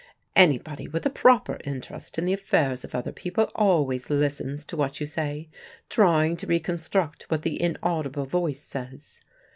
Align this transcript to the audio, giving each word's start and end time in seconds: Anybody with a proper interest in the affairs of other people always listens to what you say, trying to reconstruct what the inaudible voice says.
Anybody 0.35 0.87
with 0.87 1.05
a 1.05 1.11
proper 1.11 1.59
interest 1.63 2.17
in 2.17 2.25
the 2.25 2.33
affairs 2.33 2.83
of 2.83 2.95
other 2.95 3.11
people 3.11 3.51
always 3.53 4.09
listens 4.09 4.65
to 4.65 4.75
what 4.75 4.99
you 4.99 5.05
say, 5.05 5.47
trying 5.89 6.35
to 6.37 6.47
reconstruct 6.47 7.29
what 7.29 7.43
the 7.43 7.61
inaudible 7.61 8.25
voice 8.25 8.63
says. 8.63 9.21